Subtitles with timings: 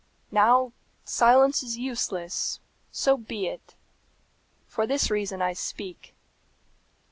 [0.31, 0.73] Now
[1.05, 2.59] silence is useless.
[2.91, 3.75] So be it!
[4.65, 6.15] For this reason I speak.